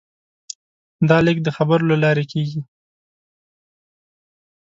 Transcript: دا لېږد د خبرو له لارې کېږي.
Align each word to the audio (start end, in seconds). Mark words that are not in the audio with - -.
دا 1.09 1.17
لېږد 1.25 1.43
د 1.45 1.49
خبرو 1.57 1.89
له 1.91 1.97
لارې 2.03 2.25
کېږي. 2.31 2.61